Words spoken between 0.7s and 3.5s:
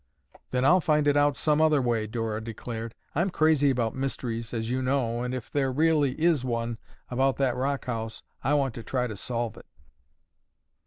find it out some other way," Dora declared. "I'm